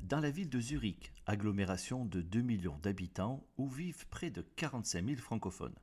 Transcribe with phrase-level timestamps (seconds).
[0.00, 5.04] dans la ville de Zurich, agglomération de 2 millions d'habitants où vivent près de 45
[5.04, 5.74] 000 francophones.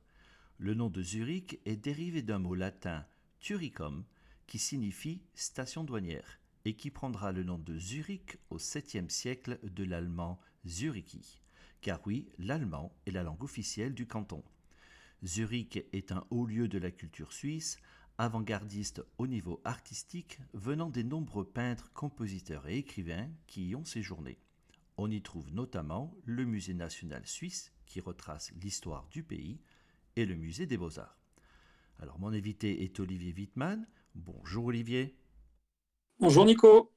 [0.58, 3.04] Le nom de Zurich est dérivé d'un mot latin
[3.40, 4.04] turicum
[4.46, 9.84] qui signifie station douanière et qui prendra le nom de Zurich au 7e siècle de
[9.84, 11.40] l'allemand Zurichi.
[11.80, 14.42] Car oui, l'allemand est la langue officielle du canton.
[15.22, 17.78] Zurich est un haut lieu de la culture suisse,
[18.18, 24.38] avant-gardiste au niveau artistique venant des nombreux peintres, compositeurs et écrivains qui y ont séjourné.
[24.96, 29.60] On y trouve notamment le Musée national suisse qui retrace l'histoire du pays
[30.16, 31.18] et le Musée des beaux-arts.
[31.98, 33.86] Alors mon invité est Olivier Wittmann.
[34.14, 35.16] Bonjour Olivier.
[36.20, 36.92] Bonjour Nico.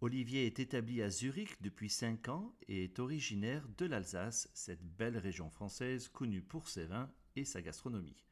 [0.00, 5.18] Olivier est établi à Zurich depuis 5 ans et est originaire de l'Alsace, cette belle
[5.18, 8.27] région française connue pour ses vins et sa gastronomie.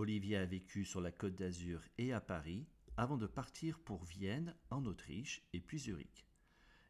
[0.00, 2.66] Olivier a vécu sur la côte d'Azur et à Paris
[2.96, 6.26] avant de partir pour Vienne, en Autriche, et puis Zurich.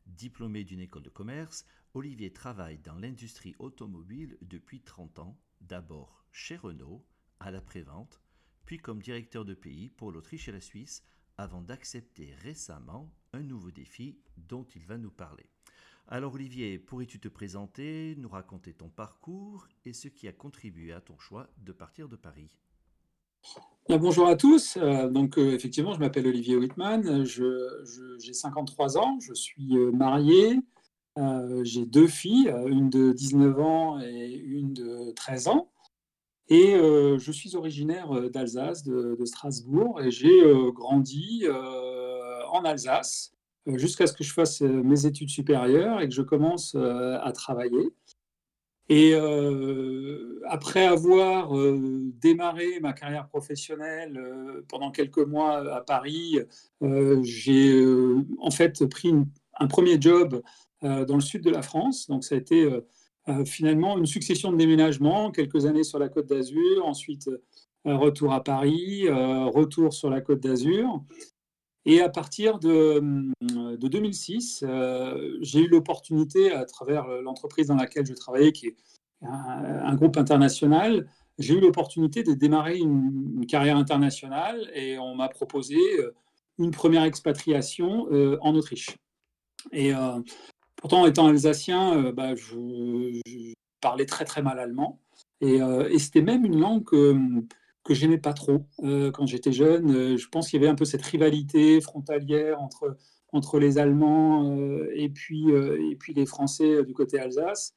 [0.06, 6.54] Diplômé d'une école de commerce, Olivier travaille dans l'industrie automobile depuis 30 ans, d'abord chez
[6.54, 7.04] Renault,
[7.41, 8.22] à la prévente,
[8.65, 11.03] puis comme directeur de pays pour l'Autriche et la Suisse,
[11.37, 15.50] avant d'accepter récemment un nouveau défi dont il va nous parler.
[16.06, 21.00] Alors Olivier, pourrais-tu te présenter, nous raconter ton parcours et ce qui a contribué à
[21.00, 22.56] ton choix de partir de Paris?
[23.99, 24.77] Bonjour à tous.
[24.77, 27.25] Euh, donc, euh, effectivement, je m'appelle Olivier Whitman.
[27.25, 29.19] j'ai 53 ans.
[29.21, 30.61] Je suis euh, marié.
[31.62, 35.71] j'ai deux filles, une de 19 ans et une de 13 ans.
[36.49, 40.41] Et je suis originaire d'Alsace, de, de, Strasbourg, et j'ai
[40.73, 41.45] grandi
[42.53, 43.33] en Alsace
[43.67, 47.93] jusqu'à ce que je fasse mes études supérieures et que je commence à travailler.
[48.91, 56.41] Et euh, après avoir euh, démarré ma carrière professionnelle euh, pendant quelques mois à Paris,
[57.23, 57.84] j'ai
[58.41, 59.15] en fait pris
[59.61, 60.43] un premier job
[60.83, 62.09] dans le sud de la France.
[62.09, 62.69] Donc ça a été
[63.45, 67.31] finalement une succession de déménagements, quelques années sur la côte d'Azur, ensuite
[67.84, 71.05] retour à Paris, retour sur la côte d'Azur.
[71.87, 73.01] Et à partir de,
[73.41, 78.77] de 2006, euh, j'ai eu l'opportunité, à travers l'entreprise dans laquelle je travaillais, qui est
[79.23, 81.09] un, groupe international,
[81.39, 86.15] j'ai eu l'opportunité de démarrer une, carrière internationale et on m'a proposé euh,
[86.59, 88.97] une première expatriation euh, en Autriche.
[89.73, 89.93] Et
[90.77, 93.53] pourtant, étant alsacien, bah, je,
[93.83, 95.01] parlais très très mal allemand.
[95.43, 97.15] Et, et c'était même une langue que
[97.91, 99.91] que j'aimais pas trop euh, quand j'étais jeune.
[99.91, 102.97] Euh, je pense qu'il y avait un peu cette rivalité frontalière entre,
[103.32, 107.75] entre les Allemands euh, et, puis, et puis les Français du côté Alsace.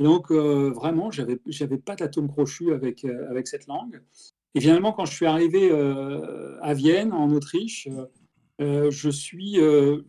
[0.00, 4.02] Et donc, vraiment, j'avais n'avais pas d'atome crochu avec, avec cette langue.
[4.54, 5.70] Et finalement, quand je suis arrivé
[6.60, 7.88] à Vienne, en Autriche,
[8.58, 10.02] je, suis, je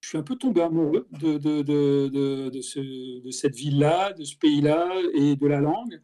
[0.00, 4.36] suis un peu tombé amoureux de, de, de, de, ce, de cette ville-là, de ce
[4.36, 6.00] pays-là et de la langue.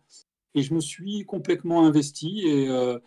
[0.55, 2.99] Et je me suis complètement investi et, euh,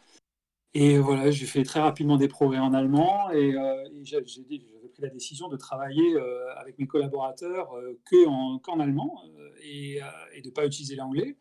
[0.74, 5.10] et voilà, j'ai fait très rapidement des progrès en allemand et, euh, j'avais pris la
[5.10, 7.74] décision de travailler euh, avec mes collaborateurs
[8.10, 9.22] qu'en allemand
[9.64, 10.00] et,
[10.42, 11.38] de ne pas utiliser l'anglais.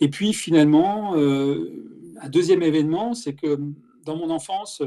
[0.00, 3.58] Et puis finalement, un deuxième événement, c'est que
[4.04, 4.82] dans mon enfance,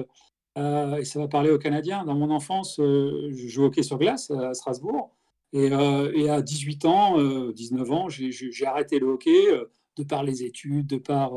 [0.58, 4.30] et ça va parler aux Canadiens, dans mon enfance, je jouais au hockey sur glace
[4.32, 5.16] à Strasbourg.
[5.54, 9.48] Et à 18 ans, 19 ans, j'ai arrêté le hockey
[9.96, 11.32] de par les études, de par,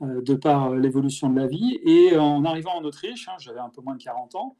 [0.00, 1.78] de par l'évolution de la vie.
[1.84, 4.56] Et en arrivant en Autriche, hein, j'avais un peu moins de 40 ans,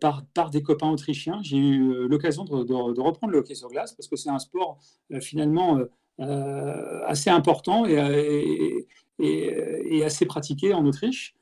[0.00, 4.08] par, par, des copains autrichiens, j'ai eu l'occasion de, reprendre le hockey sur glace parce
[4.08, 4.78] que c'est un sport
[5.20, 5.78] finalement
[6.18, 8.86] assez important et,
[9.18, 11.34] et, et, assez pratiqué en Autriche.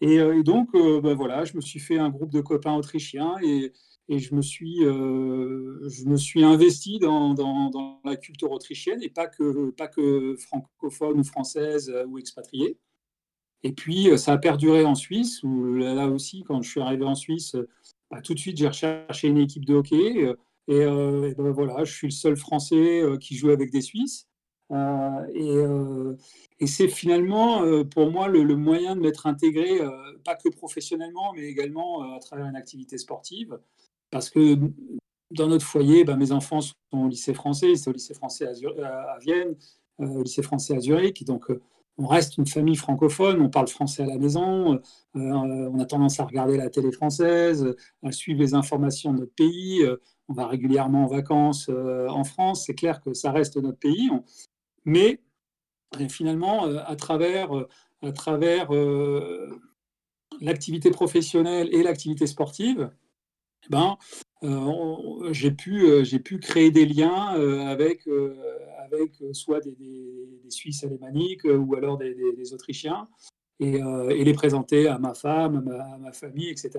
[0.00, 3.72] Et, donc, ben voilà, je me suis fait un groupe de copains autrichiens et,
[4.08, 9.10] et je me suis, euh, je me suis investi dans, dans, la culture autrichienne et
[9.10, 12.78] pas que, pas que francophone ou française euh, ou expatriée.
[13.64, 17.04] Et puis, euh, ça a perduré en Suisse, où là aussi, quand je suis arrivé
[17.04, 17.56] en Suisse,
[18.10, 20.34] bah, tout de suite, j'ai recherché une équipe de hockey.
[20.68, 24.28] Et, ben voilà, je suis le seul Français qui joue avec des Suisses.
[25.34, 29.80] et, c'est finalement, pour moi, le, le, moyen de m'être intégré,
[30.24, 33.58] pas que professionnellement, mais également à travers une activité sportive
[34.10, 34.58] parce que
[35.30, 39.18] dans notre foyer, ben, mes enfants sont au lycée français, c'est au lycée français à,
[39.20, 39.56] Vienne,
[40.00, 41.60] euh, au lycée français à Zurich, donc euh,
[41.98, 44.80] on reste une famille francophone, on parle français à la maison, euh,
[45.14, 47.74] on a tendance à regarder la télé française,
[48.04, 49.84] à suivre les informations de notre pays,
[50.28, 54.10] on va régulièrement en vacances en France, c'est clair que ça reste notre pays,
[54.84, 55.20] mais
[56.08, 57.50] finalement, à travers,
[58.02, 58.70] à travers
[60.40, 62.92] l'activité professionnelle et l'activité sportive,
[63.70, 63.96] ben,
[64.44, 68.08] euh, j'ai pu, euh, pu créer des liens euh, avec,
[68.78, 69.76] avec soit des,
[70.48, 73.06] Suisses alémaniques ou alors des, Autrichiens
[73.60, 76.72] et, les présenter à ma femme, à ma, famille, etc.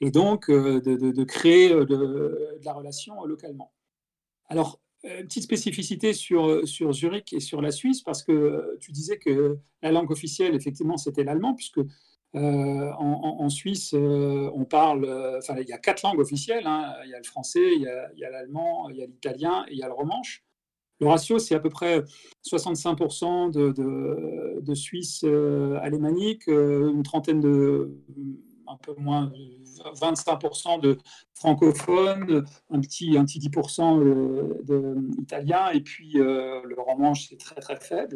[0.00, 3.74] Et donc de, créer de, la relation localement.
[4.48, 9.58] Alors, petite spécificité sur, sur Zurich et sur la Suisse, parce que tu disais que
[9.82, 11.80] la langue officielle, effectivement, c'était l'allemand, puisque
[12.34, 16.66] euh, en, Suisse, euh, on parle, euh, enfin, il y a quatre langues officielles.
[16.66, 16.94] Hein.
[17.04, 19.78] Il y a le français, il y a, l'allemand, il y a l'italien et il
[19.78, 20.42] y a le romanche.
[21.00, 22.02] Le ratio, c'est à peu près
[22.48, 25.24] 65% de, de, de, Suisses
[25.82, 27.98] alémaniques, une trentaine de,
[28.66, 29.32] un peu moins,
[29.96, 30.96] 25% de
[31.34, 38.14] francophones, un petit, un petit 10% d'italiens, et puis le romanche, c'est très très faible.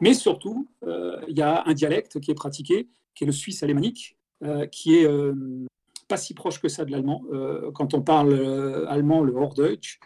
[0.00, 4.16] Mais surtout, il y a un dialecte qui est pratiqué qui est le suisse alémanique,
[4.42, 5.34] euh, qui est euh,
[6.08, 7.22] pas si proche que ça de l'allemand.
[7.32, 10.00] Euh, quand on parle allemand, le Hochdeutsch,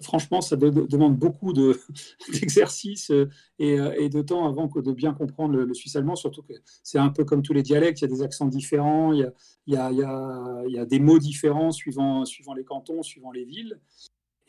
[0.00, 1.52] franchement, ça demande beaucoup
[2.32, 3.12] d'exercices
[3.58, 7.10] et, de temps avant que de bien comprendre le, suisse allemand, surtout que c'est un
[7.10, 9.32] peu comme tous les dialectes, il y a des accents différents, il
[9.66, 12.24] y a, des mots différents suivant
[12.56, 13.78] les cantons, suivant les villes.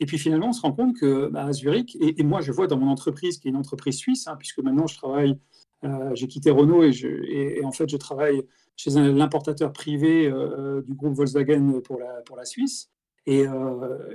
[0.00, 2.66] Et puis finalement, on se rend compte que bah, à Zurich, et, moi je vois
[2.66, 5.38] dans mon entreprise, qui est une entreprise suisse, hein, puisque maintenant je travaille
[5.84, 8.42] euh, j'ai quitté Renault et, en fait, je travaille
[8.76, 12.90] chez l'importateur privé euh, du groupe Volkswagen pour la, pour la Suisse.
[13.26, 14.14] Et, euh,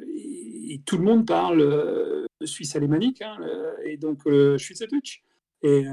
[0.85, 3.37] tout le monde parle suisse alémanique, hein,
[3.85, 4.23] et donc
[4.57, 5.23] Schweizerdeutsch.
[5.61, 5.85] Et,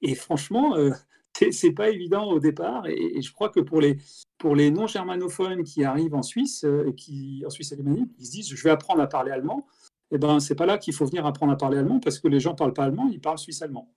[0.00, 0.76] et, franchement,
[1.50, 2.86] c'est pas évident au départ.
[2.86, 3.98] Et, je crois que pour les,
[4.38, 8.54] pour les non-germanophones qui arrivent en Suisse, et qui, en Suisse alémanique, ils se disent
[8.54, 9.66] je vais apprendre à parler allemand.
[10.10, 12.28] Et eh ben, c'est pas là qu'il faut venir apprendre à parler allemand parce que
[12.28, 13.90] les gens parlent pas allemand, ils parlent suisse allemand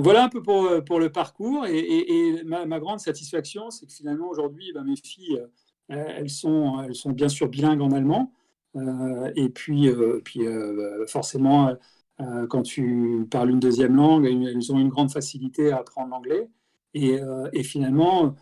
[0.00, 1.66] voilà un peu pour, euh, pour le parcours.
[1.66, 5.40] Et, ma, grande satisfaction, c'est que finalement, aujourd'hui, ben, mes filles,
[5.90, 8.32] euh, elles, sont, elles sont bien sûr bilingues en allemand.
[8.76, 9.90] Euh, et puis,
[10.24, 10.40] puis
[11.08, 11.74] forcément,
[12.48, 16.48] quand tu parles une deuxième langue, elles ont une grande facilité à apprendre l'anglais.
[16.94, 17.20] Et,
[17.52, 18.34] et, finalement,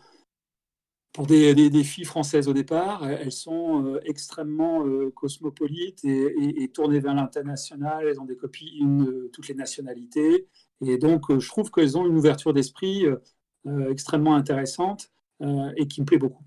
[1.13, 8.07] pour des, filles françaises au départ, elles sont extrêmement cosmopolites et, tournées vers l'international.
[8.07, 10.47] Elles ont des copines de toutes les nationalités.
[10.81, 13.17] Et donc, euh, je trouve qu'elles ont une ouverture d'esprit euh,
[13.65, 15.11] euh, extrêmement intéressante
[15.75, 16.43] et qui me plaît beaucoup.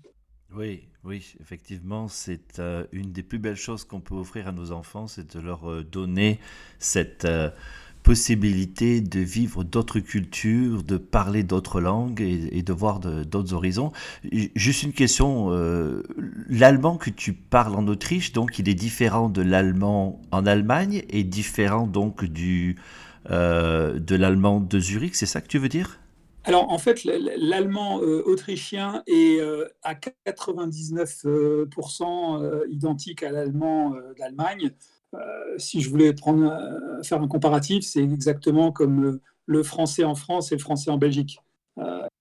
[0.53, 5.07] Oui, oui, effectivement, c'est une des plus belles choses qu'on peut offrir à nos enfants,
[5.07, 6.39] c'est de leur donner
[6.79, 7.27] cette
[8.03, 13.91] possibilité de vivre d'autres cultures, de parler d'autres langues et, de voir d'autres horizons.
[14.55, 15.49] Juste une question,
[16.47, 21.23] l'allemand que tu parles en Autriche, donc il est différent de l'allemand en Allemagne et
[21.23, 22.77] différent donc du
[23.29, 26.00] euh, de l'allemand de Zurich, c'est ça que tu veux dire?
[26.43, 34.71] Alors en fait, l'allemand euh, autrichien est euh, à 99% identique à l'allemand d'Allemagne.
[35.57, 36.13] si je voulais
[37.03, 41.39] faire un comparatif, c'est exactement comme le, français en France et le français en Belgique.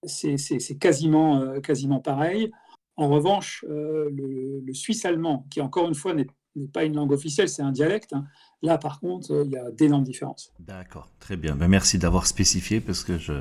[0.05, 2.51] c'est quasiment, quasiment pareil.
[2.97, 6.27] En revanche, le, suisse allemand, qui encore une fois n'est
[6.73, 8.25] pas une langue officielle, c'est un dialecte, hein,
[8.63, 10.53] Là, par contre, euh, il y a d'énormes différences.
[10.61, 11.57] D'accord, très bien.
[11.57, 13.33] Ben, merci d'avoir spécifié parce que je.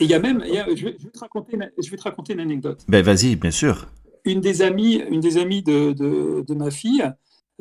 [0.00, 2.84] Et il y a même, je, vais, te raconter, je vais te raconter une anecdote.
[2.88, 3.88] Ben vas-y, bien sûr.
[4.24, 7.04] Une des amies, une des amies de, de, ma fille,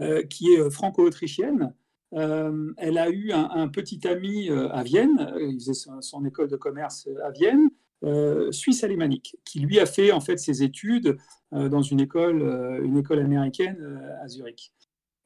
[0.01, 1.74] euh, qui est franco-autrichienne,
[2.12, 7.32] elle a eu un, petit ami à Vienne, il faisait son, école de commerce à
[7.32, 7.70] Vienne,
[8.51, 11.18] suisse alémanique, qui lui a fait en fait ses études
[11.51, 14.72] dans une école, une école américaine à Zurich.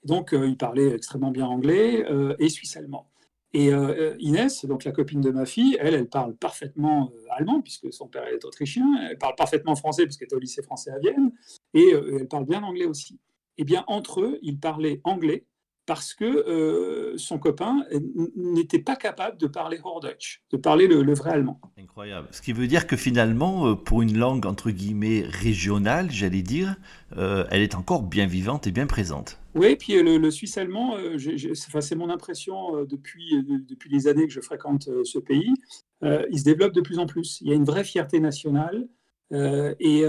[0.04, 2.06] Donc, il parlait extrêmement bien anglais
[2.40, 3.08] et suisse-allemand.
[3.54, 7.62] Et euh, Inès, donc la copine de ma fille, elle, elle parle parfaitement euh, allemand,
[7.62, 11.00] puisque son père est autrichien, elle parle parfaitement français, puisqu'elle était au lycée français à
[11.00, 11.32] Vienne,
[11.74, 13.20] et euh, elle parle bien anglais aussi.
[13.58, 15.46] Eh bien, entre eux, ils parlaient anglais,
[15.90, 17.84] parce que euh, son copain
[18.36, 21.60] n'était pas capable de parler Hochdeutsch, de parler le, vrai allemand.
[21.80, 22.28] Incroyable.
[22.30, 26.76] Ce qui veut dire que finalement, euh, pour une langue entre guillemets régionale, j'allais dire,
[27.18, 29.40] euh, elle est encore bien vivante et bien présente.
[29.60, 30.96] Oui, puis le, suisse allemand,
[31.82, 35.54] c'est mon impression depuis, depuis les années que je fréquente ce pays,
[36.02, 37.42] il se développe de plus en plus.
[37.42, 38.88] Il y a une vraie fierté nationale
[39.32, 40.06] et,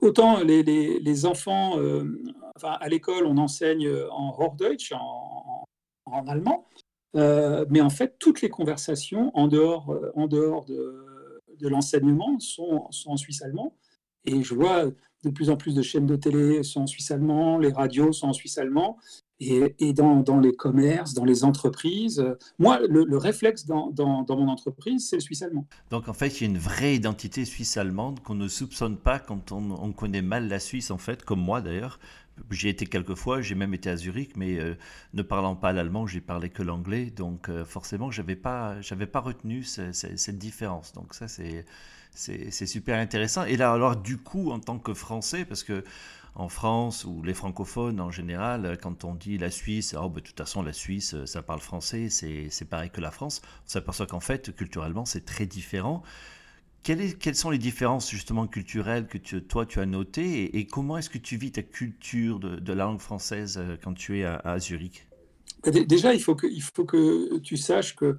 [0.00, 1.78] autant les, enfants
[2.64, 5.64] à l'école, on enseigne euh, en Hochdeutsch, en,
[6.26, 6.66] allemand,
[7.16, 12.38] euh, mais en fait, toutes les conversations en dehors, euh, en dehors de, de l'enseignement
[12.38, 13.76] sont, sont, en suisse allemand.
[14.24, 14.86] Et je vois
[15.24, 18.28] de plus en plus de chaînes de télé sont en suisse allemand, les radios sont
[18.28, 18.98] en suisse allemand.
[19.40, 22.24] Et, dans, les commerces, dans les entreprises,
[22.58, 25.64] moi, le, réflexe dans, mon entreprise, c'est le suisse allemand.
[25.90, 29.52] Donc en fait, il y a une vraie identité suisse-allemande qu'on ne soupçonne pas quand
[29.52, 32.00] on, connaît mal la Suisse, en fait, comme moi d'ailleurs.
[32.50, 34.74] J'y été quelques fois, j'ai même été à Zurich, mais euh,
[35.12, 37.06] ne parlant pas l'allemand, j'ai parlé que l'anglais.
[37.06, 38.76] Donc euh, forcément, je n'avais pas,
[39.12, 40.92] pas retenu cette différence.
[40.92, 41.64] Donc ça, c'est
[42.18, 43.44] super intéressant.
[43.44, 45.84] Et là, alors du coup, en tant que Français, parce que
[46.34, 50.20] en France ou les francophones en général, quand on dit la Suisse, oh, ben, de
[50.20, 54.20] toute façon la Suisse, ça parle français, c'est pareil que la France, on s'aperçoit qu'en
[54.20, 56.02] fait, culturellement, c'est très différent.
[56.84, 61.18] Quelles, sont les différences justement culturelles que toi tu as notées et, comment est-ce que
[61.18, 65.06] tu vis ta culture de, la langue française euh, quand tu es à, Zurich?
[65.64, 68.18] Bah, Déjà, il faut que tu saches que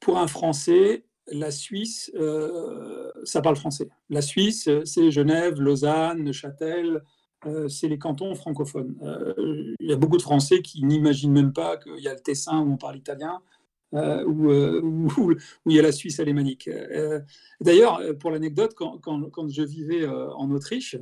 [0.00, 3.88] pour un Français, la Suisse, euh, ça parle français.
[4.08, 7.02] La Suisse, c'est Genève, Lausanne, Neuchâtel,
[7.46, 8.96] euh, c'est les cantons francophones.
[9.02, 12.20] Euh, il y a beaucoup de Français qui n'imaginent même pas qu'il y a le
[12.20, 13.40] Tessin où on parle italien,
[13.94, 15.32] euh, où,
[15.66, 16.68] il y a la Suisse alémanique.
[17.60, 20.96] D'ailleurs, pour l'anecdote, quand, je vivais en Autriche,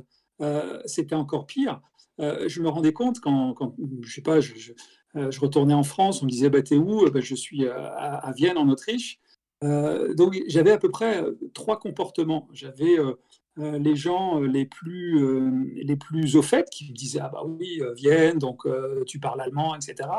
[0.85, 1.81] c'était encore pire.
[2.19, 3.75] je me rendais compte quand,
[4.15, 7.09] je, retournais en France, on me disait bah, T'es où?
[7.11, 9.19] Bah, Je suis à, Vienne, en Autriche.
[9.61, 11.23] Donc j'avais à peu près
[11.53, 12.47] trois comportements.
[12.53, 12.97] J'avais
[13.59, 17.29] euh, les gens euh, les plus, euh, les plus au fait qui me disaient Ah
[17.29, 18.65] bah oui, Vienne, donc
[19.05, 20.09] tu parles allemand, etc.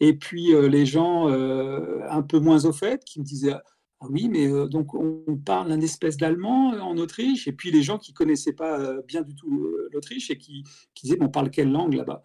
[0.00, 3.54] Et puis les gens un peu moins au fait qui me disaient
[4.00, 7.96] ah oui, mais donc on parle d'un espèce d'allemand en Autriche, et puis les gens
[7.98, 10.64] qui connaissaient pas bien du tout l'Autriche et qui,
[10.94, 12.22] qui, disaient on parle quelle langue là-bas?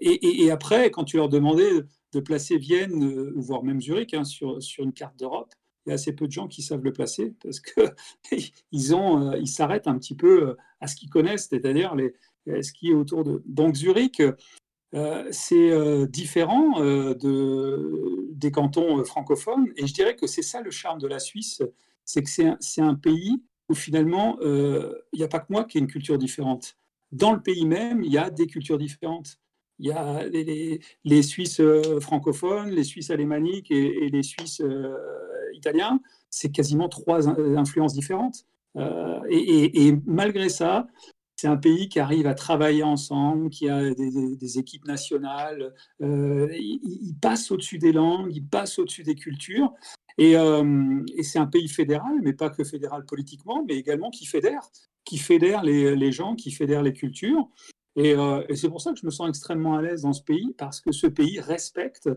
[0.00, 1.70] Et, après, quand tu leur demandais
[2.14, 5.52] de placer Vienne, voire même Zurich, hein, sur, sur une carte d'Europe,
[5.86, 7.84] il y a assez peu de gens qui savent le placer parce qu'ils
[8.94, 12.14] euh, ils s'arrêtent un petit peu euh, à ce qu'ils connaissent, c'est-à-dire les,
[12.46, 13.42] ce qui est autour de.
[13.46, 14.22] Donc Zurich,
[14.94, 21.00] euh, c'est différent de, des cantons francophones, et je dirais que c'est ça le charme
[21.00, 21.62] de la Suisse,
[22.04, 22.30] c'est que
[22.60, 26.18] c'est un, pays où finalement il n'y a pas que moi qui ai une culture
[26.18, 26.76] différente.
[27.12, 29.38] Dans le pays même, il y a des cultures différentes.
[29.78, 30.24] Il y a
[31.04, 31.60] les, Suisses
[32.00, 34.62] francophones, les Suisses alémaniques et, les Suisses
[35.54, 36.00] italien,
[36.30, 38.46] c'est quasiment trois influences différentes.
[38.76, 40.86] Euh, et, malgré ça,
[41.36, 45.74] c'est un pays qui arrive à travailler ensemble, qui a des, équipes nationales.
[46.02, 49.72] Euh, il, passe au-dessus des langues, il passe au-dessus des cultures.
[50.20, 54.70] Euh, et, c'est un pays fédéral, mais pas que fédéral politiquement, mais également qui fédère,
[55.04, 57.48] qui fédère les, gens, qui fédère les cultures.
[57.96, 58.16] Et
[58.56, 60.92] c'est pour ça que je me sens extrêmement à l'aise dans ce pays, parce que
[60.92, 62.08] ce pays respecte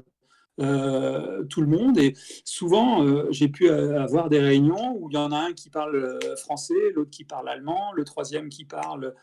[0.60, 2.00] euh, tout le monde.
[2.00, 5.70] Et souvent, euh, j'ai pu avoir des réunions où il y en a un qui
[5.70, 9.14] parle euh, français, l'autre qui parle allemand, le troisième qui parle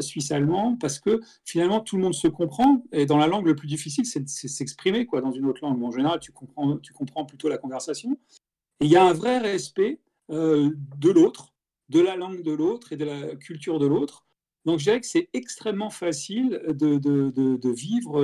[0.00, 2.84] suisse-allemand, parce que finalement, tout le monde se comprend.
[2.92, 5.82] Et dans la langue, le plus difficile, c'est s'exprimer quoi, dans une autre langue.
[5.82, 8.16] en général, tu comprends, tu comprends plutôt la conversation.
[8.80, 11.52] Et il y a un vrai respect de l'autre,
[11.88, 14.24] de la langue de l'autre et de la culture de l'autre.
[14.64, 18.20] Donc, je dirais que c'est extrêmement facile de, de, de vivre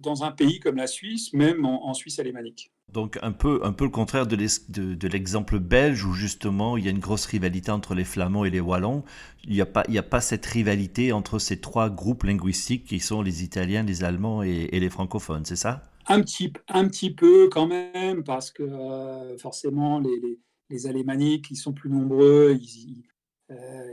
[0.00, 2.72] dans un pays comme la Suisse, même en, Suisse alémanique.
[2.92, 6.90] Donc un peu, un peu le contraire de l'exemple belge où justement il y a
[6.90, 9.04] une grosse rivalité entre les Flamands et les Wallons.
[9.44, 12.98] Il n'y a, pas, il a pas cette rivalité entre ces trois groupes linguistiques qui
[12.98, 15.84] sont les Italiens, les Allemands et, les francophones, c'est ça?
[16.08, 20.38] Un petit, un petit peu quand même, parce que euh, forcément les, les,
[20.70, 23.04] les, Alémaniques, ils sont plus nombreux, ils,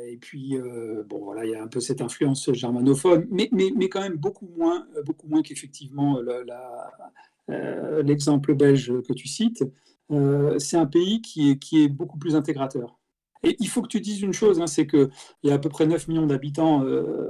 [0.08, 0.56] et puis,
[1.08, 4.18] bon, voilà, il y a un peu cette influence germanophone, mais, mais, mais quand même
[4.18, 6.20] beaucoup moins, beaucoup moins qu'effectivement
[7.48, 9.64] l'exemple belge que tu cites.
[10.60, 13.00] c'est un pays qui est, qui est beaucoup plus intégrateur.
[13.44, 15.10] Et il faut que tu dises une chose, hein, c'est qu'il
[15.44, 16.86] y a à peu près 9 millions d'habitants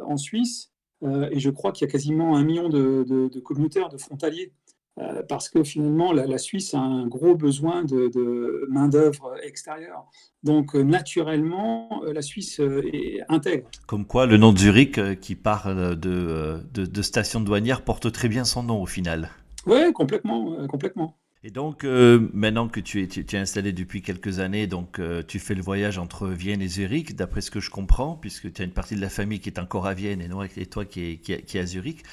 [0.05, 4.51] en Suisse, et je crois qu'il y a quasiment un million de communautaires, de frontaliers.
[4.99, 10.05] Euh, parce que finalement, la, Suisse a un gros besoin de, main-d'œuvre extérieure.
[10.43, 13.69] Donc, euh, naturellement, euh, la Suisse est intègre.
[13.85, 18.43] Comme quoi, le nom de Zurich, qui parle de, de, station douanière, porte très bien
[18.43, 19.29] son nom au final.
[19.67, 21.15] Oui, complètement, complètement.
[21.43, 25.21] Et donc, euh, maintenant que tu es, tu, es, installé depuis quelques années, donc euh,
[25.25, 28.61] tu fais le voyage entre Vienne et Zurich, d'après ce que je comprends, puisque tu
[28.61, 31.11] as une partie de la famille qui est encore à Vienne et, et toi qui
[31.11, 32.03] est, qui, est, à Zurich.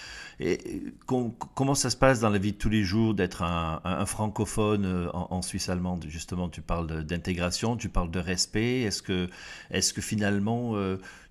[0.41, 4.85] Et comment ça se passe dans la vie de tous les jours d'être un, francophone
[4.85, 6.05] euh, en, Suisse allemande?
[6.09, 8.83] Justement, tu parles d'intégration, tu parles de respect.
[8.83, 9.29] Est-ce que,
[9.71, 10.75] est que finalement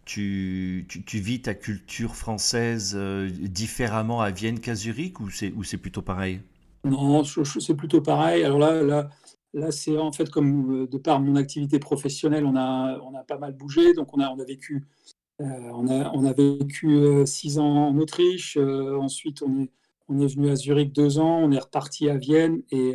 [0.05, 6.41] tu, tu, vis ta culture française différemment à Vienne qu'à Zurich ou c'est plutôt pareil?
[6.85, 8.43] Non, c'est plutôt pareil.
[8.43, 9.09] Alors là, là,
[9.53, 13.23] là c'est en fait comme euh, de par mon activité professionnelle, on a, on a
[13.23, 13.93] pas mal bougé.
[13.93, 15.02] Donc on a, on a vécu, euh,
[15.39, 18.57] on a, on a vécu euh, six ans en Autriche.
[18.57, 21.39] ensuite, on est, venu à Zurich deux ans.
[21.43, 22.61] On est reparti à Vienne.
[22.71, 22.93] Et,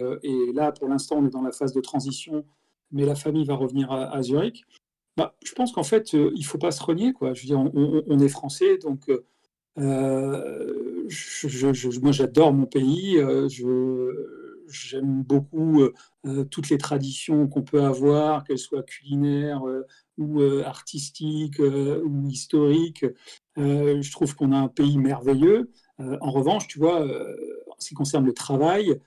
[0.55, 2.45] là, pour l'instant, on est dans la phase de transition.
[2.91, 4.65] Mais la famille va revenir à, Zurich.
[5.17, 7.13] Bah, je pense qu'en fait, il ne faut pas se renier.
[7.13, 7.35] Quoi.
[7.35, 9.11] Je veux dire, on, est français, donc
[9.79, 11.09] euh,
[12.03, 13.19] moi, j'adore mon pays.
[13.19, 13.49] Euh,
[14.69, 15.83] j'aime beaucoup
[16.27, 19.63] euh, toutes les traditions qu'on peut avoir, qu'elles soient culinaires
[20.17, 23.05] ou artistiques ou historiques.
[23.57, 25.71] je trouve qu'on a un pays merveilleux.
[25.99, 29.01] en revanche, tu vois, en ce qui concerne le travail,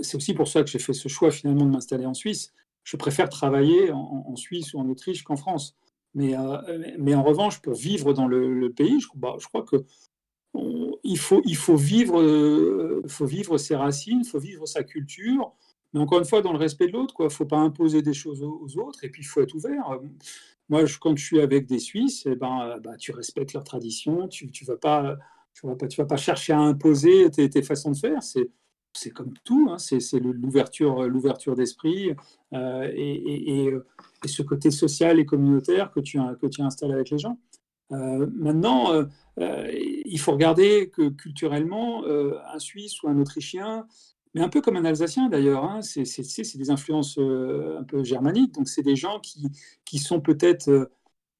[0.00, 2.52] c'est aussi pour ça que j'ai fait ce choix finalement de m'installer en Suisse.
[2.82, 5.76] Je préfère travailler en Suisse ou en Autriche qu'en France.
[6.16, 9.84] Euh, mais, en revanche, pour vivre dans le, pays, je, bah, je, crois que
[10.54, 15.52] il, euh, faut vivre ses racines, il faut vivre sa culture,
[15.92, 17.14] mais encore une fois, dans le respect de l'autre.
[17.18, 19.98] Il ne faut pas imposer des choses aux, autres, et puis il faut être ouvert.
[20.68, 24.46] Moi, quand je suis avec des Suisses, eh ben, bah, tu respectes leurs traditions, tu
[24.46, 28.20] ne vas, pas, chercher à imposer tes, façons de faire.
[28.22, 32.14] C'est comme tout, hein, c'est l'ouverture, d'esprit
[32.52, 33.74] euh, et,
[34.26, 36.18] ce côté social et communautaire que tu
[36.62, 37.38] installes avec les gens.
[37.94, 38.92] Euh, maintenant,
[39.38, 39.70] euh,
[40.04, 43.86] il faut regarder que culturellement, un Suisse ou un Autrichien,
[44.34, 48.68] mais un peu comme un Alsacien d'ailleurs, hein, c'est des influences un peu germaniques, donc
[48.68, 49.48] c'est des gens qui,
[49.84, 50.90] qui sont peut-être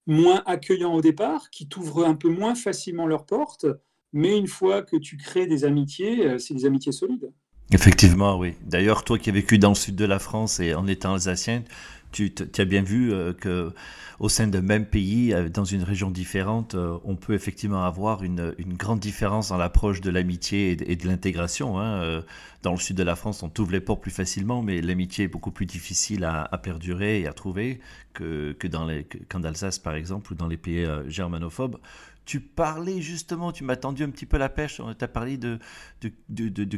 [0.06, 3.66] moins accueillants au départ, qui t'ouvrent un peu moins facilement leurs portes,
[4.12, 7.32] mais une fois que tu crées des amitiés, c'est des amitiés solides.
[7.72, 8.54] Effectivement, oui.
[8.62, 11.62] D'ailleurs, toi qui as vécu dans le sud de la France et en étant alsacien,
[12.14, 13.72] tu, as bien vu euh, que
[14.20, 18.22] au sein d'un même pays, euh, dans une région différente, euh, on peut effectivement avoir
[18.22, 21.80] une, grande différence dans l'approche de l'amitié et de, l'intégration.
[21.80, 22.22] Hein.
[22.62, 25.28] Dans le sud de la France, on t'ouvre les portes plus facilement, mais l'amitié est
[25.28, 27.80] beaucoup plus difficile à, perdurer et à trouver
[28.14, 31.78] que, dans les, qu'en Alsace, par exemple, ou dans les pays germanophobes
[32.24, 35.58] tu parlais justement, tu m'as tendu un petit peu la pêche, tu as parlé de,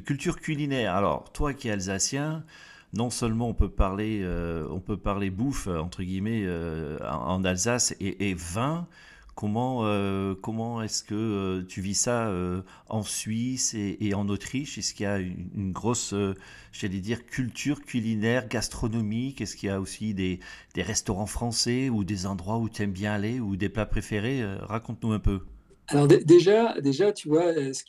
[0.00, 0.96] culture culinaire.
[0.96, 2.44] Alors, toi qui es alsacien,
[2.92, 7.94] non seulement on peut parler, euh, on peut parler bouffe, entre guillemets, euh, en, Alsace
[8.00, 8.86] et, vin,
[9.36, 14.78] Comment, euh, comment est-ce que euh, tu vis ça euh, en Suisse et, en Autriche?
[14.78, 16.14] Est-ce qu'il y a une, grosse,
[16.72, 19.42] j'allais dire, culture culinaire, gastronomique?
[19.42, 20.40] Est-ce qu'il y a aussi des,
[20.74, 24.42] restaurants français ou des endroits où tu aimes bien aller ou des plats préférés?
[24.62, 25.40] Raconte-nous un peu.
[25.88, 27.82] Alors déjà, déjà, tu vois, ce,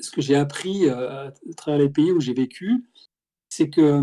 [0.00, 2.84] ce que j'ai appris à travers les pays où j'ai vécu,
[3.50, 4.00] c'est que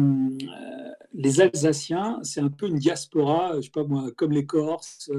[1.13, 5.09] les Alsaciens, c'est un peu une diaspora, je sais pas moi, comme les Corses,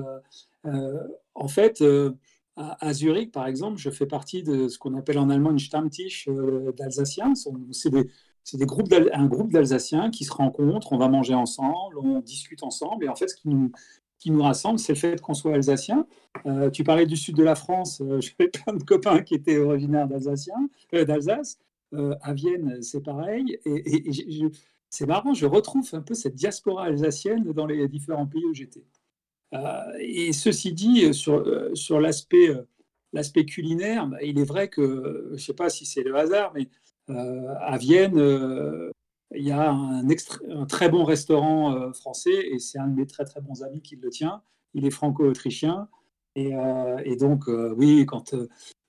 [0.67, 1.03] euh,
[1.35, 2.13] en fait, euh,
[2.57, 6.29] à, Zurich, par exemple, je fais partie de ce qu'on appelle en allemand une Stammtisch
[6.29, 7.35] euh, d'Alsaciens.
[7.71, 8.07] C'est des,
[9.13, 13.05] un groupe d'Alsaciens qui se rencontrent, on va manger ensemble, on discute ensemble.
[13.05, 16.07] Et en fait, ce qui nous, rassemble, c'est le fait qu'on soit alsacien.
[16.73, 21.59] tu parlais du sud de la France, j'avais plein de copains qui étaient originaires d'Alsace.
[21.93, 23.59] À Vienne, c'est pareil.
[23.65, 24.03] Et,
[24.91, 28.85] c'est marrant, je retrouve un peu cette diaspora alsacienne dans les différents pays où j'étais.
[29.55, 32.63] Euh, et ceci dit, sur, euh, sur l'aspect euh,
[33.13, 36.53] l'aspect culinaire, bah, il est vrai que, je ne sais pas si c'est le hasard,
[36.55, 36.69] mais
[37.09, 38.19] à Vienne,
[39.35, 43.25] il y a un, un, très bon restaurant français et c'est un de mes très
[43.25, 44.43] très bons amis qui le tient.
[44.75, 45.89] Il est franco-autrichien
[47.05, 47.45] Et, donc,
[47.77, 48.37] oui, quand tu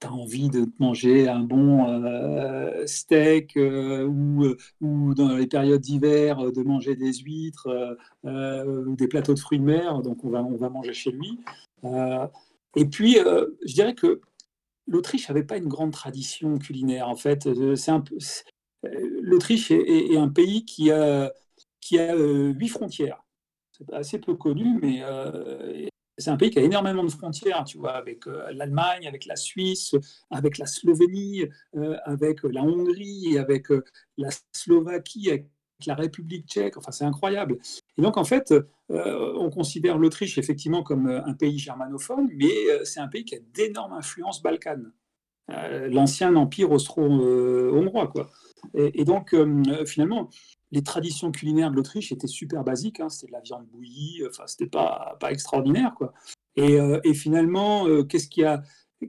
[0.05, 1.85] as envie de manger un bon
[2.85, 4.55] steak ou,
[5.13, 10.01] dans les périodes d'hiver de manger des huîtres ou des plateaux de fruits de mer,
[10.01, 11.39] donc on va, on va manger chez lui.
[12.75, 14.21] et puis, je dirais que
[14.89, 17.07] l'Autriche n'avait pas une grande tradition culinaire.
[17.07, 21.31] En fait, euh, c'est euh, l'Autriche est, un pays qui a,
[21.79, 23.23] qui a euh, huit frontières.
[23.71, 25.01] C'est assez peu connu, mais
[26.19, 29.95] c'est un pays qui a énormément de frontières, tu vois, avec l'Allemagne, avec la Suisse,
[30.29, 31.45] avec la Slovénie,
[32.05, 33.67] avec la Hongrie, avec
[34.17, 35.47] la Slovaquie, avec
[35.87, 36.77] la République tchèque.
[36.77, 37.57] Enfin, c'est incroyable.
[37.97, 42.69] Et donc, en fait, euh, on considère l'Autriche effectivement comme euh, un pays germanophone, mais
[42.69, 44.91] euh, c'est un pays qui a d'énormes influences balkanes.
[45.89, 48.29] L'ancien empire austro-hongrois, quoi.
[48.75, 49.35] Et, donc,
[49.87, 50.29] finalement,
[50.71, 52.99] les traditions culinaires de l'Autriche étaient super basiques.
[52.99, 53.09] Hein.
[53.09, 54.21] c'était de la viande bouillie.
[54.27, 56.13] Enfin, c'était pas pas extraordinaire, quoi.
[56.55, 58.61] Et, et finalement, qu'est-ce qui a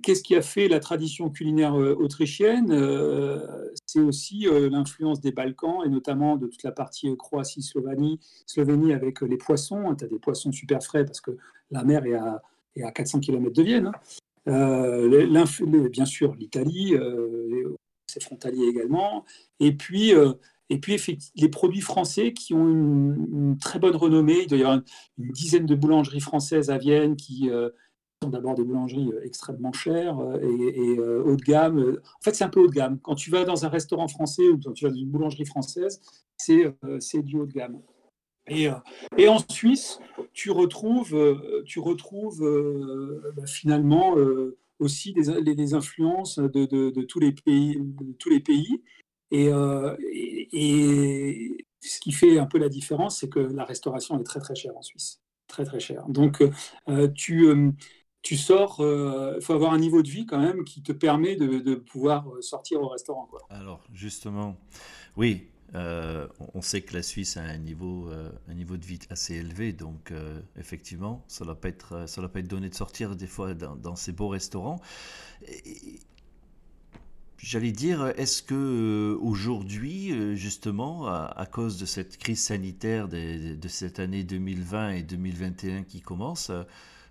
[0.03, 5.33] Qu'est-ce qui a fait la tradition culinaire euh, autrichienne euh, C'est aussi euh, l'influence des
[5.33, 9.97] Balkans et notamment de toute la partie Croatie-Slovénie Slovénie avec les poissons.
[9.97, 11.37] Tu as des poissons super frais parce que
[11.73, 12.41] la mer est à,
[12.85, 13.91] à 400 km de Vienne.
[14.47, 15.89] Hein.
[15.89, 16.95] bien sûr, l'Italie,
[18.07, 19.25] c'est frontalier également.
[19.59, 20.13] Et puis,
[20.71, 20.97] et puis
[21.37, 24.43] les produits français qui ont une, très bonne renommée.
[24.43, 24.77] Il doit y avoir
[25.19, 27.51] une, dizaine de boulangeries françaises à Vienne qui
[28.23, 31.99] sont d'abord des boulangeries euh, extrêmement chères euh, et, euh, haut de gamme.
[32.05, 32.99] En fait, c'est un peu haut de gamme.
[33.01, 36.01] Quand tu vas dans un restaurant français ou quand tu vas dans une boulangerie française,
[36.37, 37.81] c'est du haut de gamme.
[38.49, 38.69] Et,
[39.29, 40.01] en Suisse,
[40.33, 41.17] tu retrouves,
[41.65, 42.41] tu retrouves
[43.37, 44.17] bah, finalement
[44.81, 46.39] aussi des, les, influences.
[46.39, 48.83] De tous les pays.
[49.31, 49.51] Et,
[50.53, 54.55] et, ce qui fait un peu la différence, c'est que la restauration est très très
[54.55, 55.21] chère en Suisse.
[55.47, 56.07] Très très chère.
[56.09, 56.43] Donc
[57.15, 57.49] tu
[58.23, 61.37] tu sors, il euh, faut avoir un niveau de vie quand même qui te permet
[61.37, 63.29] de, pouvoir euh, sortir au restaurant.
[63.49, 64.57] Alors, justement,
[65.17, 68.11] oui, euh, on sait que la Suisse a un niveau,
[68.49, 70.13] un niveau de vie assez élevé, donc
[70.59, 74.29] effectivement, ça ne doit, pas être, être donné de sortir des fois dans, ces beaux
[74.29, 74.81] restaurants.
[77.43, 84.25] J'allais dire, est-ce que aujourd'hui, justement, à, cause de cette crise sanitaire de, cette année
[84.25, 86.53] 2020 et 2021 qui commence,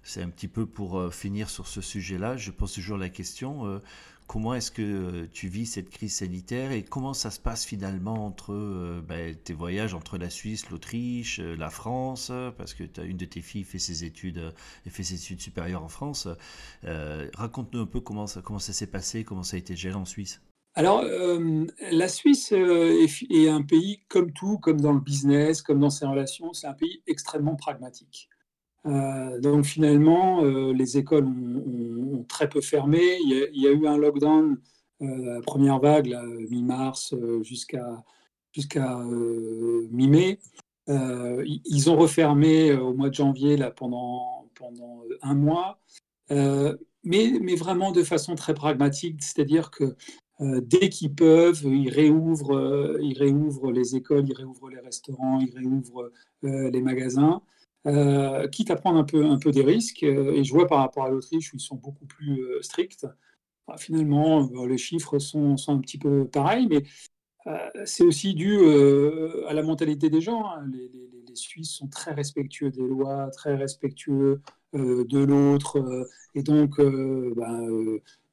[0.04, 2.38] c'est un petit peu pour euh, finir sur ce sujet-là.
[2.38, 3.80] Je pose toujours la question euh,
[4.30, 8.28] comment est-ce que euh, tu vis cette crise sanitaire et comment ça se passe finalement
[8.28, 13.26] entre ben, tes voyages entre la Suisse, l'Autriche, la France, parce que as une de
[13.26, 14.54] tes filles fait ses études
[14.86, 16.28] et fait ses études supérieures en France.
[16.84, 20.06] Raconte-nous un peu comment ça, comment ça s'est passé, comment ça a été géré en
[20.06, 20.42] Suisse.
[20.76, 21.04] Alors,
[21.92, 26.54] la Suisse est, un pays comme tout, comme dans le business, comme dans ses relations,
[26.54, 28.30] c'est un pays extrêmement pragmatique.
[28.86, 33.18] Euh, donc finalement, euh, les écoles ont, très peu fermé.
[33.24, 34.58] Il y a, eu un lockdown,
[35.02, 36.16] euh, première vague,
[36.50, 38.04] mi-mars jusqu'à
[38.52, 38.98] jusqu'à
[39.92, 40.40] mi-mai.
[40.88, 45.80] ils ont refermé au mois de janvier là, pendant, pendant un mois,
[46.30, 49.96] mais, mais, vraiment de façon très pragmatique, c'est-à-dire que
[50.42, 56.12] dès qu'ils peuvent, ils réouvrent, ils réouvrent les écoles, ils réouvrent les restaurants, ils réouvrent
[56.44, 57.42] les magasins.
[57.88, 59.04] Euh, quitte à prendre un
[59.38, 60.04] peu, des risques.
[60.04, 63.08] Euh, et je vois par rapport à l'Autriche où ils sont beaucoup plus euh, stricts.
[63.68, 66.84] Bah, finalement, les chiffres sont, un petit peu pareils, mais
[67.86, 68.60] c'est aussi dû
[69.48, 70.46] à la mentalité des gens.
[70.46, 70.66] Hein.
[70.72, 74.42] Les, Suisses sont très respectueux des lois, très respectueux
[74.74, 76.08] de l'autre.
[76.34, 76.82] et donc,
[77.36, 77.60] bah,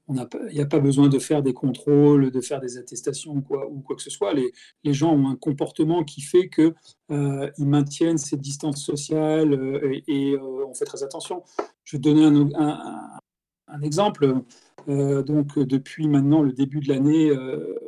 [0.09, 3.97] il n'y a pas besoin de faire des contrôles, de faire des attestations ou quoi,
[3.97, 4.33] que ce soit.
[4.35, 6.75] Les, gens ont un comportement qui fait qu'ils
[7.11, 11.43] euh, maintiennent cette distance sociale euh, et, euh, on fait très attention.
[11.85, 14.43] Je vais donner un, exemple.
[14.87, 17.33] donc, depuis maintenant le début de l'année,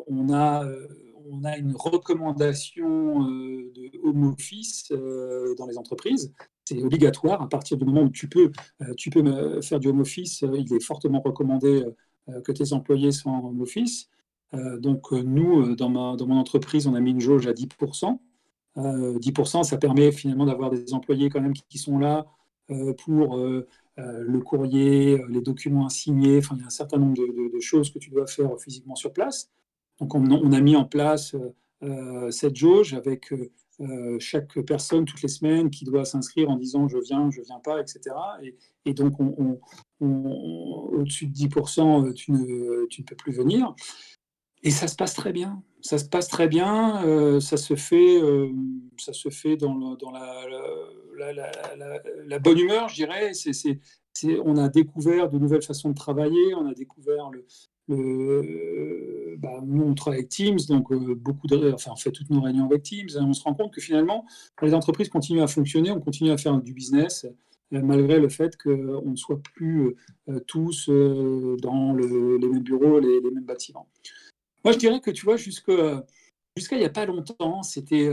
[0.08, 0.64] on, a,
[1.56, 6.32] une recommandation de home office dans les entreprises
[6.68, 7.40] c'est obligatoire.
[7.40, 8.52] À partir du moment où tu peux,
[9.62, 11.82] faire du home office, il est fortement recommandé
[12.44, 14.08] que tes employés soient en office.
[14.54, 17.52] Euh, donc euh, nous, dans, ma, dans mon entreprise, on a mis une jauge à
[17.52, 18.18] 10%.
[18.76, 22.26] 10%, ça permet finalement d'avoir des employés quand même qui, sont là
[22.98, 26.38] pour le courrier, les documents signés.
[26.38, 29.12] Enfin, il y a un certain nombre de, choses que tu dois faire physiquement sur
[29.12, 29.50] place.
[29.98, 31.34] Donc, on, a mis en place
[32.30, 33.34] cette jauge avec
[34.18, 37.80] chaque personne toutes les semaines qui doit s'inscrire en disant je viens, je viens pas,
[37.80, 38.14] etc.
[38.84, 39.60] Et, donc, on,
[40.00, 43.74] au-dessus de 10%, euh, tu ne, peux plus venir.
[44.62, 45.62] Et ça se passe très bien.
[45.80, 47.04] Ça se passe très bien.
[47.04, 48.50] Euh, ça, se fait, euh,
[48.98, 49.96] ça se fait dans,
[52.26, 53.32] la, bonne humeur, je dirais.
[54.44, 57.46] On a découvert de nouvelles façons de travailler, on a découvert le,
[57.88, 62.40] le bah, nous, on travaille avec Teams, donc beaucoup de, enfin, on fait toutes nos
[62.40, 64.26] réunions avec Teams, et on se rend compte que finalement,
[64.62, 67.26] les entreprises continuent à fonctionner, on continue à faire du business,
[67.70, 69.94] malgré le fait qu'on ne soit plus
[70.46, 73.88] tous dans les mêmes bureaux, les, mêmes bâtiments.
[74.64, 76.04] Moi, je dirais que, tu vois, jusqu'à
[76.56, 78.10] il n'y a pas longtemps, c'était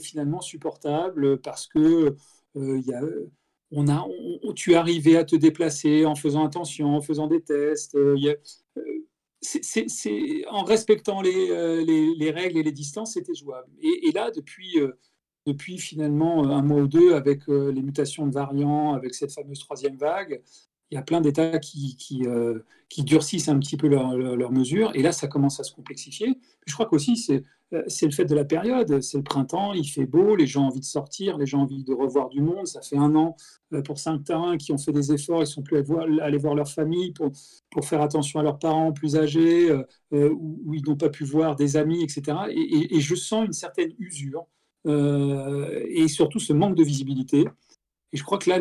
[0.00, 2.16] finalement supportable parce que
[2.54, 3.00] il y a,
[3.72, 4.06] on a,
[4.54, 7.96] tu arrivais à te déplacer en faisant attention, en faisant des tests.
[9.40, 13.68] c'est, en respectant les, les, règles et les distances, c'était jouable.
[13.80, 14.76] Et, là, depuis,
[15.46, 19.96] depuis finalement un mois ou deux, avec les mutations de variants, avec cette fameuse troisième
[19.96, 20.42] vague,
[20.90, 25.12] il y a plein d'États euh, qui, durcissent un petit peu leurs mesures, et là,
[25.12, 26.38] ça commence à se complexifier.
[26.66, 30.06] je crois qu'aussi, c'est euh, le fait de la période, c'est le printemps, il fait
[30.06, 32.66] beau, les gens ont envie de sortir, les gens ont envie de revoir du monde.
[32.66, 33.36] Ça fait un an
[33.72, 36.68] euh, pour cinq terrains qui ont fait des efforts, ils sont plus allés voir, leur
[36.68, 37.32] famille pour,
[37.84, 39.72] faire attention à leurs parents plus âgés,
[40.12, 42.38] où, ils n'ont pas pu voir des amis, etc.
[42.50, 44.46] Et, je sens une certaine usure,
[44.86, 47.46] et surtout ce manque de visibilité.
[48.12, 48.58] Et je crois que là,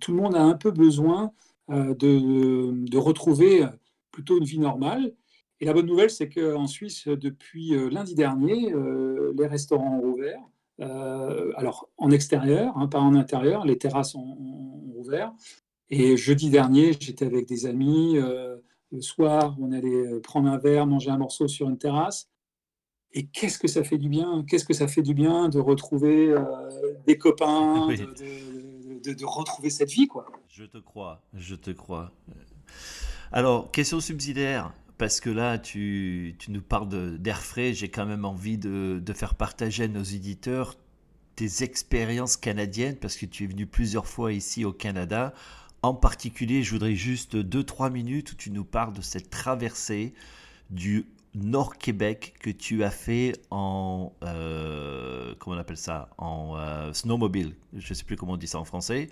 [0.00, 1.32] tout le monde a un peu besoin
[1.70, 3.66] euh, de, retrouver
[4.10, 5.12] plutôt une vie normale.
[5.60, 10.06] Et la bonne nouvelle, c'est qu'en Suisse, depuis euh, lundi dernier, euh, les restaurants ont
[10.06, 10.40] ouvert.
[11.56, 14.36] alors en extérieur, hein, pas en intérieur, les terrasses ont,
[14.96, 15.32] ouvert.
[15.90, 18.16] Et jeudi dernier, j'étais avec des amis.
[18.16, 22.28] le soir, on allait prendre un verre, manger un morceau sur une terrasse.
[23.12, 26.34] Et qu'est-ce que ça fait du bien Qu'est-ce que ça fait du bien de retrouver
[27.06, 27.88] des copains,
[29.14, 30.26] de, retrouver cette vie, quoi.
[30.48, 32.12] Je te crois, je te crois.
[33.32, 38.58] Alors, question subsidiaire, parce que là, tu, nous parles d'air frais, j'ai quand même envie
[38.58, 40.76] de, de, faire partager à nos éditeurs
[41.36, 45.32] tes expériences canadiennes, parce que tu es venu plusieurs fois ici au Canada.
[45.82, 50.12] En particulier, je voudrais juste 2-3 minutes où tu nous parles de cette traversée
[50.70, 51.06] du
[51.42, 57.54] Nord-Québec que tu as fait en, euh, comment on appelle ça, en euh, snowmobile.
[57.72, 59.08] Je ne sais plus comment on dit ça en français.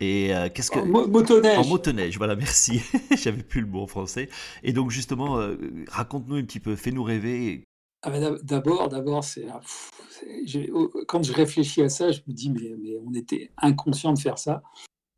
[0.00, 0.78] Et euh, qu'est-ce que...
[0.78, 1.58] En motoneige.
[1.58, 2.80] En motoneige, voilà, merci.
[3.16, 4.28] J'avais plus le mot en français.
[4.62, 5.38] Et donc justement,
[5.88, 7.64] raconte-nous un petit peu, fais-nous rêver.
[8.02, 8.10] Ah
[8.42, 9.46] d'abord, d'abord, c'est,
[11.08, 14.38] quand je réfléchis à ça, je me dis mais, mais on était inconscient de faire
[14.38, 14.62] ça.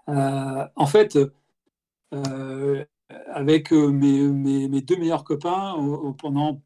[0.06, 1.18] en fait,
[3.26, 5.74] avec euh, mes, deux meilleurs copains,
[6.18, 6.60] pendant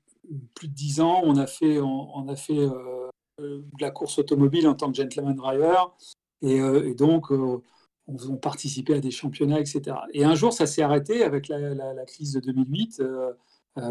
[0.54, 3.08] plus de dix ans, on a fait, euh,
[3.40, 5.94] de la course automobile en tant que gentleman driver.
[6.42, 7.62] Et, euh, donc, on,
[8.06, 9.96] on, participait à des championnats, etc.
[10.12, 13.02] Et un jour, ça s'est arrêté avec la, crise de 2008,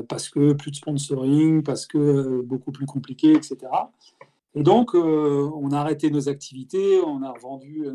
[0.07, 3.57] parce que plus de sponsoring, parce que beaucoup plus compliqué, etc.
[4.55, 7.87] Et donc, on a arrêté nos activités, on a revendu,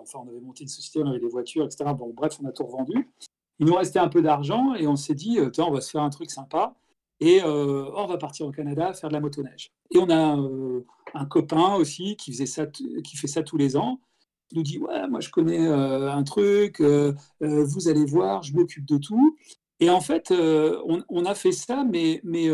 [0.00, 1.90] enfin, on avait monté une société, on avait des voitures, etc.
[1.96, 3.08] Bon, bref, on a tout revendu
[3.62, 6.02] il nous restait un peu d'argent et on s'est dit, euh, on va se faire
[6.02, 6.74] un truc sympa
[7.20, 9.70] et euh, on va partir au Canada faire de la motoneige.
[9.92, 13.76] Et on a euh, un copain aussi qui, faisait ça, qui fait ça tous les
[13.76, 14.00] ans.
[14.50, 18.98] Il nous dit, ouais, moi je connais un truc, vous allez voir, je m'occupe de
[18.98, 19.38] tout.
[19.78, 22.50] Et en fait, on, a fait ça, mais, mais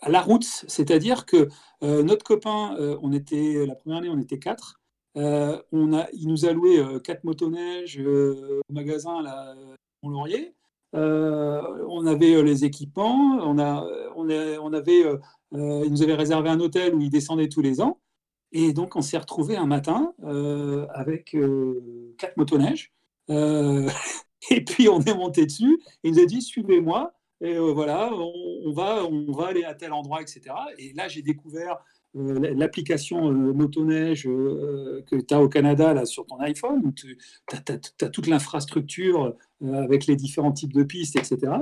[0.00, 1.48] à la route, c'est-à-dire que
[1.82, 4.79] notre copain, on était la première année, on était quatre.
[5.16, 9.54] Euh, on a, il nous a loué euh, quatre motoneiges euh, au magasin à
[10.02, 10.54] Mont-Laurier.
[10.92, 13.84] on avait les équipements, on, a,
[14.16, 15.04] on, on avait,
[15.52, 18.00] il nous avait réservé un hôtel où il descendait tous les ans.
[18.52, 20.12] Et donc, on s'est retrouvé un matin
[20.94, 21.36] avec
[22.18, 22.92] quatre motoneiges.
[23.28, 25.80] et puis, on est monté dessus.
[26.02, 27.12] Et il nous a dit Suivez-moi.
[27.42, 30.42] Et voilà, on, va, on va aller à tel endroit, etc.
[30.78, 31.78] Et là, j'ai découvert euh,
[32.14, 37.18] l'application euh, motoneige euh, que tu as au Canada là, sur ton iPhone, où tu
[37.52, 41.52] as, toute l'infrastructure avec les différents types de pistes, etc.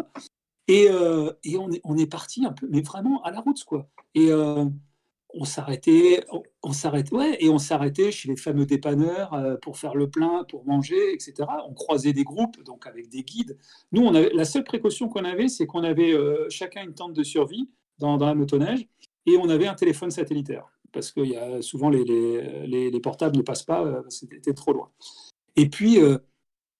[0.68, 3.88] Et, on, est, parti un peu, mais vraiment à la route, quoi.
[4.14, 6.24] Et on s'arrêtait,
[6.62, 10.66] on, s'arrêtait, ouais, et on s'arrêtait chez les fameux dépanneurs pour faire le plein, pour
[10.66, 11.48] manger, etc.
[11.66, 13.56] On croisait des groupes, donc avec des guides.
[13.92, 16.14] Nous, la seule précaution qu'on avait, c'est qu'on avait
[16.50, 18.86] chacun une tente de survie dans, dans la motoneige
[19.28, 23.36] et on avait un téléphone satellitaire, parce que y a souvent les, les, les, portables
[23.36, 24.90] ne passent pas, euh, c'était trop loin.
[25.56, 26.18] Et puis, euh,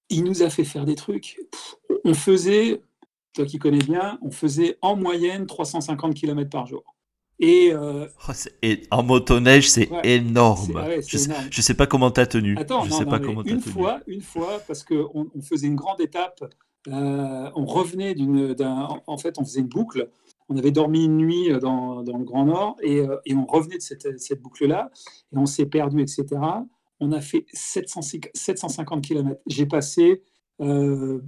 [0.09, 1.39] il nous a fait faire des trucs.
[2.05, 2.81] On faisait,
[3.35, 6.95] toi qui connais bien, on faisait en moyenne 350 km par jour.
[7.41, 8.33] Et, euh, oh,
[8.91, 10.83] en motoneige, c'est énorme.
[11.07, 12.57] je, ne sais pas comment tu as tenu.
[12.57, 13.73] Attends, je sais pas comment une tenu.
[13.73, 16.43] fois, une fois, parce qu'on on faisait une grande étape.
[16.87, 18.57] on revenait d'une,
[19.07, 20.09] en fait, on faisait une boucle
[20.49, 23.83] on avait dormi une nuit euh, dans, le Grand Nord et, euh, on revenait de
[23.83, 24.91] cette, boucle-là
[25.33, 26.27] et on s'est perdu, etc.
[27.01, 29.41] on a fait 750 km.
[29.47, 30.23] J'ai passé
[30.61, 31.21] euh,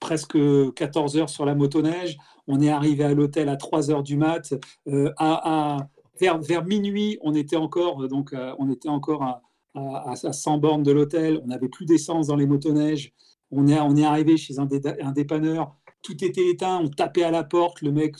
[0.00, 0.38] presque
[0.74, 2.18] 14 heures sur la motoneige.
[2.46, 4.54] On est arrivé à l'hôtel à 3 heures du mat.
[4.86, 9.42] Vers, minuit, on était encore, donc, on était encore à,
[9.74, 11.40] à, 100 bornes de l'hôtel.
[11.42, 13.14] On n'avait plus d'essence dans les motoneiges.
[13.50, 14.66] On est, arrivé chez un
[15.12, 18.16] dépanneur tout était éteint, on tapait à la porte, le mec,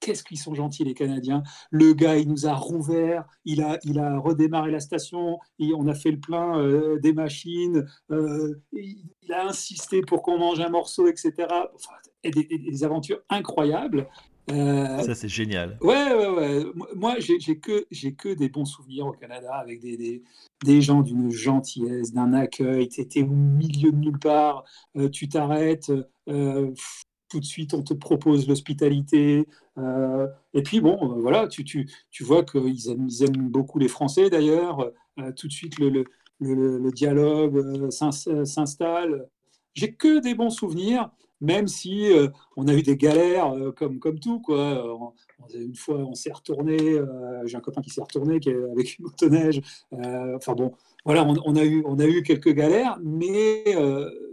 [0.00, 1.42] qu'est-ce qu'ils sont gentils les Canadiens.
[1.70, 5.86] Le gars, il nous a rouvert, il a, il a redémarré la station, et on
[5.86, 10.68] a fait le plein euh, des machines, euh, il a insisté pour qu'on mange un
[10.68, 11.32] morceau, etc.
[11.74, 14.08] Enfin, des, aventures incroyables.
[14.50, 15.78] Euh, Ça, c'est génial.
[15.80, 16.64] Ouais, ouais, ouais.
[16.96, 20.22] Moi, j'ai que, que des bons souvenirs au Canada avec des, des,
[20.64, 22.88] des gens d'une gentillesse, d'un accueil.
[22.88, 24.64] Tu étais au milieu de nulle part,
[25.12, 25.92] tu t'arrêtes
[27.32, 29.48] tout de suite on te propose l'hospitalité.
[29.78, 33.78] Euh, et puis bon, euh, voilà, tu, tu, tu vois qu'ils aiment, ils aiment beaucoup
[33.78, 34.92] les Français d'ailleurs.
[35.18, 36.04] Euh, tout de suite le, le,
[36.78, 39.28] le, dialogue s'installe.
[39.72, 42.10] J'ai que des bons souvenirs, même si
[42.56, 44.40] on a eu des galères comme, comme tout.
[44.40, 44.84] Quoi.
[45.54, 47.00] une fois, on s'est retourné,
[47.46, 49.60] j'ai un copain qui s'est retourné qui est avec une motoneige.
[49.92, 50.72] enfin bon,
[51.06, 53.64] voilà, on, on, a eu, on a eu quelques galères, mais,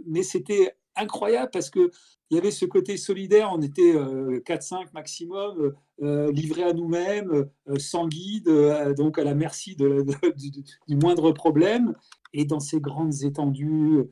[0.06, 1.92] mais c'était incroyable parce que
[2.32, 6.74] il y avait ce côté solidaire, on était 4-5 euh, maximum, euh, euh, livrés à
[6.74, 8.50] nous-mêmes, sans guide,
[8.96, 11.96] donc à la merci du, moindre problème.
[12.34, 14.04] Et dans ces grandes étendues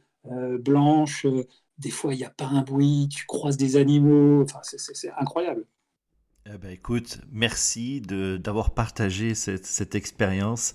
[0.59, 1.27] blanches,
[1.77, 5.65] des fois il n'y a pas un bruit, tu croises des animaux, enfin, c'est incroyable.
[6.47, 10.73] Eh ben, écoute, merci d'avoir partagé cette, cette expérience.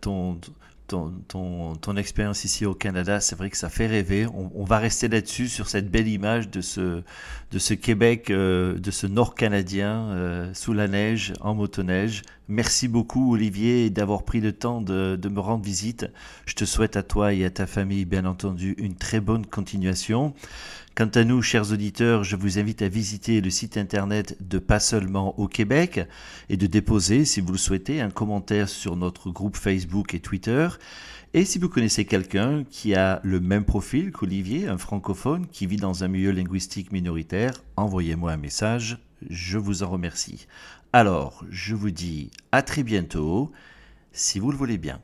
[0.00, 0.38] ton,
[0.86, 4.26] ton, ton, expérience ici au Canada, c'est vrai que ça fait rêver.
[4.26, 7.02] On, va rester là-dessus, sur cette belle image de ce,
[7.50, 12.22] de ce Québec, euh, de ce nord canadien, euh, sous la neige, en motoneige.
[12.48, 16.10] Merci beaucoup, Olivier, d'avoir pris le temps de, me rendre visite.
[16.44, 20.34] Je te souhaite à toi et à ta famille, bien entendu, une très bonne continuation.
[20.94, 24.78] Quant à nous, chers auditeurs, je vous invite à visiter le site internet de Pas
[24.78, 26.02] seulement au Québec
[26.50, 30.68] et de déposer, si vous le souhaitez, un commentaire sur notre groupe Facebook et Twitter.
[31.32, 35.78] Et si vous connaissez quelqu'un qui a le même profil qu'Olivier, un francophone qui vit
[35.78, 38.98] dans un milieu linguistique minoritaire, envoyez-moi un message,
[39.30, 40.46] je vous en remercie.
[40.96, 43.50] Alors, je vous dis à très bientôt,
[44.12, 45.02] si vous le voulez bien.